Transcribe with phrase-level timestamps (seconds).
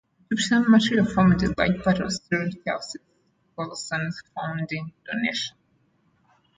[0.31, 2.97] Egyptian material formed a large part of Sir Charles
[3.55, 5.55] Nicholson's founding donation.